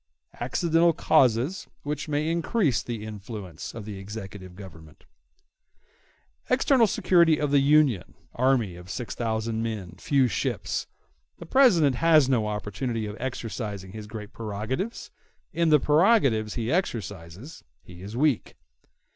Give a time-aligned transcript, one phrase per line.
[0.41, 5.05] ]]Accidental Causes Which May Increase The Influence Of The Executive Government
[6.49, 13.15] External security of the Union—Army of six thousand men—Few ships—The President has no opportunity of
[13.19, 18.55] exercising his great prerogatives—In the prerogatives he exercises he is weak.